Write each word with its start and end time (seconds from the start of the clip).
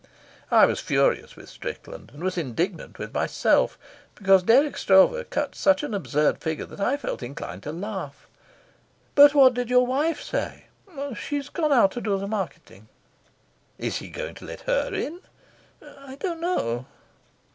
I 0.49 0.65
was 0.65 0.79
furious 0.79 1.35
with 1.35 1.47
Strickland, 1.47 2.09
and 2.11 2.23
was 2.23 2.35
indignant 2.35 2.97
with 2.97 3.13
myself, 3.13 3.77
because 4.15 4.41
Dirk 4.41 4.75
Stroeve 4.75 5.29
cut 5.29 5.53
such 5.53 5.83
an 5.83 5.93
absurd 5.93 6.39
figure 6.39 6.65
that 6.65 6.79
I 6.79 6.97
felt 6.97 7.21
inclined 7.21 7.61
to 7.61 7.71
laugh. 7.71 8.25
"But 9.13 9.35
what 9.35 9.53
did 9.53 9.69
your 9.69 9.85
wife 9.85 10.19
say?" 10.19 10.65
"She'd 11.15 11.53
gone 11.53 11.71
out 11.71 11.91
to 11.91 12.01
do 12.01 12.17
the 12.17 12.25
marketing." 12.27 12.87
"Is 13.77 13.97
he 13.97 14.09
going 14.09 14.33
to 14.41 14.45
let 14.45 14.61
her 14.61 14.91
in?" 14.91 15.19
"I 15.85 16.15
don't 16.15 16.41
know." 16.41 16.87